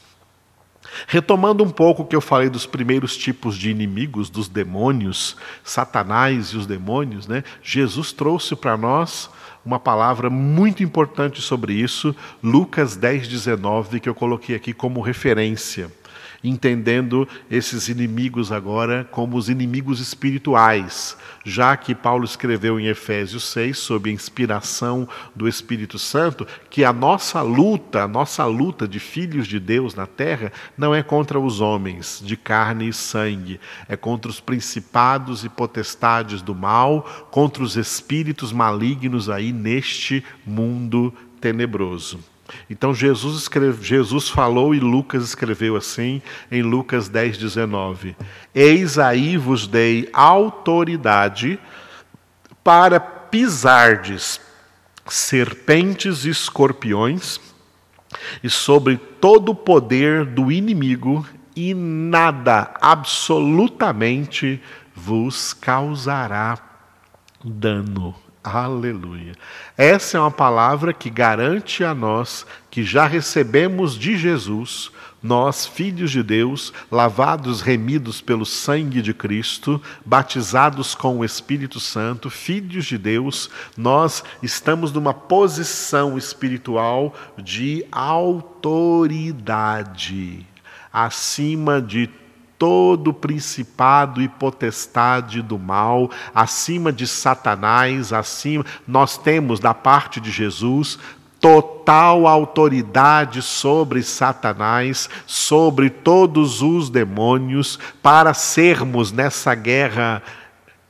Retomando 1.07 1.65
um 1.65 1.71
pouco 1.71 2.03
o 2.03 2.07
que 2.07 2.17
eu 2.17 2.21
falei 2.21 2.49
dos 2.49 2.67
primeiros 2.67 3.17
tipos 3.17 3.57
de 3.57 3.71
inimigos, 3.71 4.31
dos 4.31 4.49
demônios, 4.49 5.37
Satanás 5.63 6.49
e 6.49 6.57
os 6.57 6.67
demônios, 6.67 7.27
né? 7.27 7.45
Jesus 7.63 8.13
trouxe 8.13 8.55
para 8.55 8.77
nós 8.77 9.29
uma 9.69 9.79
palavra 9.79 10.31
muito 10.31 10.83
importante 10.83 11.43
sobre 11.43 11.75
isso, 11.75 12.17
Lucas 12.43 12.97
10, 12.97 13.29
19, 13.29 14.01
que 14.01 14.09
eu 14.09 14.15
coloquei 14.15 14.57
aqui 14.57 14.73
como 14.73 15.03
referência 15.03 15.91
entendendo 16.43 17.29
esses 17.51 17.89
inimigos 17.89 18.53
agora 18.53 19.07
como 19.11 19.37
os 19.37 19.49
inimigos 19.49 20.01
espirituais, 20.01 21.17
já 21.45 21.77
que 21.77 21.95
Paulo 21.95 22.25
escreveu 22.25 22.79
em 22.79 22.87
Efésios 22.87 23.45
6, 23.45 23.77
sob 23.79 24.09
a 24.09 24.13
inspiração 24.13 25.09
do 25.35 25.49
Espírito 25.49 25.99
Santo, 25.99 26.47
que 26.71 26.85
a 26.85 26.93
nossa 26.93 27.43
luta, 27.43 28.05
a 28.05 28.09
nossa 28.09 28.45
luta 28.45 28.87
de 28.87 29.01
filhos 29.01 29.47
de 29.47 29.59
Deus 29.59 29.95
na 29.95 30.07
terra, 30.07 30.53
não 30.77 30.95
é 30.95 31.03
contra 31.03 31.41
os 31.41 31.61
homens 31.61 32.23
de 32.25 32.37
carne 32.37 32.89
e 32.89 32.93
sangue, 32.93 33.61
é 33.89 33.97
contra 33.97 34.31
os 34.31 34.41
principados 34.41 35.45
e 35.45 35.49
potestades 35.49 36.43
do 36.43 36.55
mal, 36.55 37.03
contra 37.31 37.63
os 37.63 37.77
espíritos 37.77 38.53
malignos 38.53 39.29
aí 39.29 39.53
neste 39.53 40.25
mundo 40.47 41.13
tenebroso. 41.41 42.19
Então 42.69 42.95
Jesus, 42.95 43.43
escreve, 43.43 43.85
Jesus 43.85 44.29
falou 44.29 44.75
e 44.75 44.81
Lucas 44.81 45.25
escreveu 45.25 45.77
assim 45.77 46.23
em 46.51 46.63
Lucas 46.63 47.09
10, 47.09 47.39
19: 47.39 48.17
Eis 48.55 48.99
aí 48.99 49.37
vos 49.37 49.67
dei 49.67 50.09
autoridade 50.13 51.59
para 52.63 52.99
pisardes 53.01 54.41
serpentes 55.07 56.25
e 56.25 56.31
escorpiões 56.31 57.41
e 58.43 58.49
sobre 58.49 58.97
todo 58.97 59.51
o 59.51 59.55
poder 59.55 60.25
do 60.25 60.51
inimigo, 60.51 61.27
e 61.55 61.75
nada 61.75 62.73
absolutamente 62.81 64.63
vos 64.95 65.53
causará 65.53 66.59
dano. 67.45 68.15
Aleluia. 68.53 69.35
Essa 69.77 70.17
é 70.17 70.21
uma 70.21 70.31
palavra 70.31 70.93
que 70.93 71.11
garante 71.11 71.85
a 71.85 71.95
nós 71.95 72.47
que 72.71 72.83
já 72.83 73.07
recebemos 73.07 73.95
de 73.95 74.17
Jesus, 74.17 74.91
nós, 75.23 75.67
filhos 75.67 76.11
de 76.11 76.23
Deus, 76.23 76.73
lavados, 76.91 77.61
remidos 77.61 78.21
pelo 78.21 78.47
sangue 78.47 79.03
de 79.03 79.13
Cristo, 79.13 79.83
batizados 80.05 80.95
com 80.95 81.19
o 81.19 81.25
Espírito 81.25 81.81
Santo, 81.81 82.31
filhos 82.31 82.87
de 82.87 82.97
Deus, 82.97 83.51
nós 83.77 84.23
estamos 84.43 84.93
numa 84.93 85.13
posição 85.13 86.17
espiritual 86.17 87.15
de 87.37 87.85
autoridade 87.91 89.29
acima 90.93 91.83
de 91.83 92.09
todo 92.59 93.15
principado 93.15 94.21
e 94.21 94.29
potestade 94.29 95.41
do 95.41 95.59
mal, 95.59 96.11
acima 96.35 96.93
de 96.93 97.07
Satanás, 97.07 98.13
acima, 98.13 98.67
nós 98.87 99.17
temos 99.17 99.61
da 99.61 99.73
parte 99.73 100.21
de 100.21 100.31
Jesus 100.31 100.99
total 101.41 102.27
autoridade 102.27 103.43
sobre 103.43 104.03
Satanás, 104.03 105.09
sobre 105.25 105.89
todos 105.89 106.63
os 106.63 106.91
demônios, 106.91 107.79
para 108.03 108.35
sermos 108.35 109.13
nessa 109.13 109.55
guerra 109.55 110.21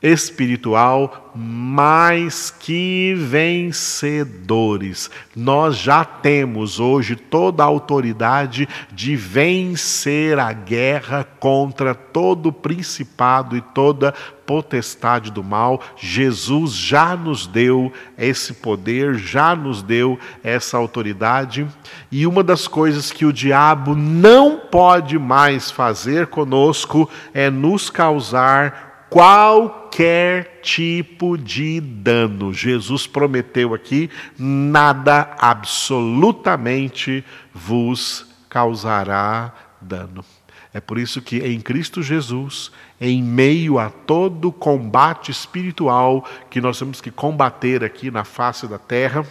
espiritual 0.02 1.32
mais 1.34 2.50
que 2.50 3.14
vencedores. 3.16 5.11
Nós 5.37 5.76
já 5.76 6.04
temos 6.04 6.80
hoje 6.80 7.14
toda 7.14 7.62
a 7.62 7.66
autoridade 7.66 8.68
de 8.92 9.14
vencer 9.14 10.38
a 10.38 10.52
guerra 10.52 11.26
contra 11.38 11.94
todo 11.94 12.52
principado 12.52 13.56
e 13.56 13.61
toda 13.61 14.12
potestade 14.46 15.30
do 15.30 15.44
mal. 15.44 15.80
Jesus 15.96 16.72
já 16.72 17.14
nos 17.14 17.46
deu 17.46 17.92
esse 18.16 18.54
poder, 18.54 19.14
já 19.14 19.54
nos 19.54 19.82
deu 19.82 20.18
essa 20.42 20.76
autoridade. 20.76 21.68
E 22.11 22.26
uma 22.26 22.42
das 22.42 22.66
coisas 22.66 23.12
que 23.12 23.26
o 23.26 23.32
diabo 23.32 23.94
não 23.94 24.56
pode 24.58 25.18
mais 25.18 25.70
fazer 25.70 26.26
conosco 26.28 27.08
é 27.34 27.50
nos 27.50 27.90
causar 27.90 28.88
qualquer 29.09 30.61
tipo 30.62 31.37
de 31.37 31.81
dano. 31.81 32.53
Jesus 32.53 33.07
prometeu 33.07 33.75
aqui: 33.75 34.11
nada 34.38 35.37
absolutamente 35.38 37.25
vos 37.53 38.27
causará 38.49 39.53
dano. 39.81 40.25
É 40.73 40.81
por 40.81 40.99
isso 40.99 41.23
que 41.23 41.38
em 41.38 41.61
Cristo 41.61 42.03
Jesus, 42.03 42.71
em 43.01 43.23
meio 43.23 43.79
a 43.79 43.88
todo 43.88 44.53
combate 44.53 45.31
espiritual 45.31 46.25
que 46.51 46.61
nós 46.61 46.79
temos 46.79 47.01
que 47.01 47.11
combater 47.11 47.83
aqui 47.83 48.11
na 48.11 48.23
face 48.23 48.66
da 48.66 48.79
terra, 48.79 49.25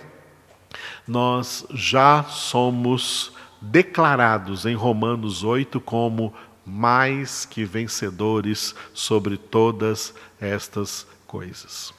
nós 1.07 1.65
já 1.73 2.23
somos 2.23 3.31
declarados 3.61 4.65
em 4.65 4.75
Romanos 4.75 5.43
8 5.43 5.79
como 5.79 6.33
mais 6.67 7.45
que 7.45 7.63
vencedores 7.63 8.75
sobre 8.93 9.37
todas 9.37 10.13
estas 10.39 11.07
coisas. 11.25 11.93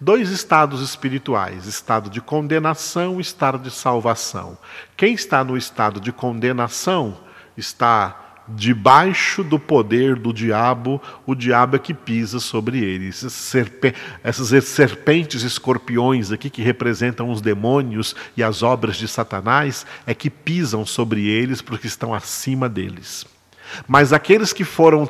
Dois 0.00 0.30
estados 0.30 0.80
espirituais: 0.80 1.66
estado 1.66 2.08
de 2.08 2.20
condenação 2.20 3.18
e 3.18 3.20
estado 3.20 3.58
de 3.58 3.70
salvação. 3.70 4.56
Quem 4.96 5.12
está 5.12 5.42
no 5.42 5.56
estado 5.56 6.00
de 6.00 6.12
condenação 6.12 7.18
está 7.56 8.28
debaixo 8.48 9.44
do 9.44 9.58
poder 9.58 10.16
do 10.16 10.32
diabo, 10.32 11.00
o 11.26 11.34
diabo 11.34 11.76
é 11.76 11.78
que 11.78 11.94
pisa 11.94 12.40
sobre 12.40 12.82
eles. 12.82 13.24
Essas 14.24 14.64
serpentes 14.64 15.42
escorpiões 15.42 16.32
aqui, 16.32 16.50
que 16.50 16.62
representam 16.62 17.30
os 17.30 17.40
demônios 17.40 18.16
e 18.36 18.42
as 18.42 18.62
obras 18.62 18.96
de 18.96 19.06
Satanás, 19.06 19.86
é 20.06 20.14
que 20.14 20.30
pisam 20.30 20.84
sobre 20.84 21.28
eles 21.28 21.62
porque 21.62 21.86
estão 21.86 22.14
acima 22.14 22.68
deles. 22.68 23.26
Mas 23.86 24.12
aqueles 24.12 24.52
que 24.52 24.64
foram 24.64 25.08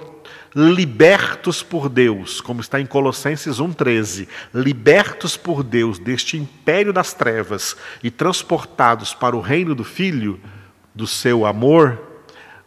libertos 0.55 1.63
por 1.63 1.89
Deus, 1.89 2.41
como 2.41 2.61
está 2.61 2.81
em 2.81 2.87
Colossenses 2.87 3.59
1,13, 3.59 4.27
libertos 4.53 5.37
por 5.37 5.63
Deus 5.63 5.99
deste 5.99 6.37
império 6.37 6.93
das 6.93 7.13
trevas 7.15 7.77
e 8.03 8.11
transportados 8.11 9.15
para 9.15 9.37
o 9.37 9.41
reino 9.41 9.75
do 9.75 9.85
Filho, 9.85 10.41
do 10.95 11.07
seu 11.07 11.47
amor, 11.47 12.01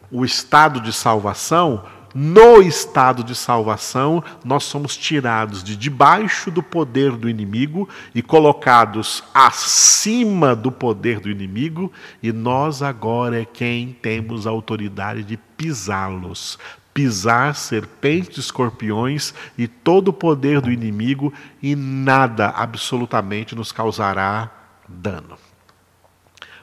o 0.10 0.24
estado 0.24 0.80
de 0.80 0.94
salvação, 0.94 1.84
no 2.13 2.62
estado 2.62 3.23
de 3.23 3.34
salvação, 3.34 4.23
nós 4.45 4.65
somos 4.65 4.95
tirados 4.95 5.63
de 5.63 5.76
debaixo 5.76 6.52
do 6.52 6.62
poder 6.62 7.13
do 7.13 7.28
inimigo 7.28 7.89
e 8.13 8.21
colocados 8.21 9.23
acima 9.34 10.56
do 10.56 10.71
poder 10.71 11.19
do 11.19 11.30
inimigo, 11.30 11.91
e 12.21 12.32
nós 12.32 12.84
agora 12.84 13.41
é 13.41 13.45
quem 13.45 13.93
temos 13.93 14.45
a 14.45 14.52
autoridade 14.52 15.23
de 15.23 15.38
pisá-los, 15.38 16.60
pisar 16.93 17.56
serpentes, 17.56 18.45
escorpiões 18.45 19.34
e 19.58 19.67
todo 19.67 20.10
o 20.10 20.13
poder 20.13 20.62
do 20.62 20.71
inimigo, 20.71 21.34
e 21.62 21.76
nada 21.76 22.49
absolutamente 22.49 23.56
nos 23.56 23.71
causará 23.71 24.52
dano. 24.88 25.38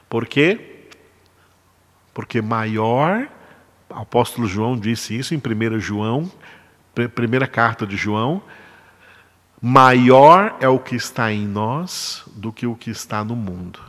Por 0.09 0.25
quê? 0.25 0.87
Porque 2.13 2.41
maior 2.41 3.27
o 3.91 3.99
apóstolo 3.99 4.47
João 4.47 4.77
disse 4.77 5.17
isso 5.17 5.33
em 5.33 5.37
1 5.37 5.79
João, 5.79 6.31
primeira 7.15 7.47
carta 7.47 7.85
de 7.85 7.95
João, 7.95 8.41
maior 9.61 10.57
é 10.59 10.67
o 10.67 10.79
que 10.79 10.95
está 10.95 11.31
em 11.31 11.45
nós 11.45 12.23
do 12.35 12.51
que 12.51 12.65
o 12.65 12.75
que 12.75 12.89
está 12.89 13.23
no 13.23 13.35
mundo. 13.35 13.79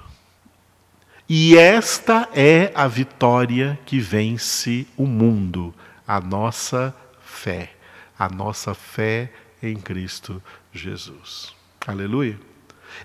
E 1.28 1.56
esta 1.56 2.28
é 2.34 2.70
a 2.74 2.86
vitória 2.86 3.78
que 3.86 3.98
vence 3.98 4.86
o 4.96 5.06
mundo, 5.06 5.74
a 6.06 6.20
nossa 6.20 6.94
fé, 7.24 7.72
a 8.18 8.28
nossa 8.28 8.74
fé 8.74 9.32
em 9.62 9.76
Cristo 9.76 10.42
Jesus. 10.72 11.54
Aleluia. 11.86 12.38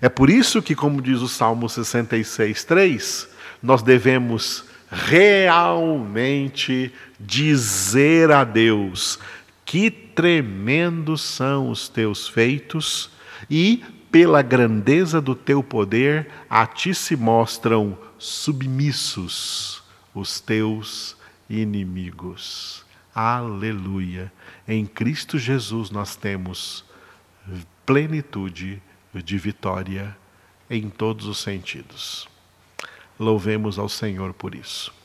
É 0.00 0.08
por 0.08 0.28
isso 0.28 0.60
que, 0.60 0.74
como 0.74 1.00
diz 1.00 1.20
o 1.20 1.28
Salmo 1.28 1.68
66, 1.68 2.64
3, 2.64 3.28
nós 3.62 3.82
devemos 3.82 4.67
realmente 4.90 6.92
dizer 7.18 8.30
a 8.30 8.44
Deus: 8.44 9.18
que 9.64 9.90
tremendos 9.90 11.20
são 11.20 11.70
os 11.70 11.88
teus 11.88 12.28
feitos, 12.28 13.10
e 13.50 13.82
pela 14.10 14.42
grandeza 14.42 15.20
do 15.20 15.34
teu 15.34 15.62
poder, 15.62 16.28
a 16.48 16.66
ti 16.66 16.94
se 16.94 17.16
mostram 17.16 17.98
submissos 18.18 19.82
os 20.14 20.40
teus 20.40 21.16
inimigos. 21.48 22.84
Aleluia. 23.14 24.32
Em 24.66 24.86
Cristo 24.86 25.38
Jesus 25.38 25.90
nós 25.90 26.16
temos 26.16 26.84
plenitude 27.84 28.82
de 29.14 29.38
vitória 29.38 30.16
em 30.70 30.88
todos 30.88 31.26
os 31.26 31.38
sentidos. 31.38 32.28
Louvemos 33.18 33.78
ao 33.78 33.88
Senhor 33.88 34.32
por 34.32 34.54
isso. 34.54 34.97